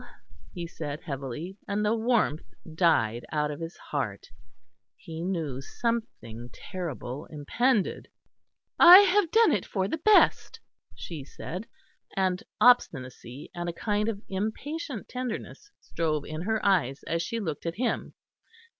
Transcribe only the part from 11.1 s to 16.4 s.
said, and obstinacy and a kind of impatient tenderness strove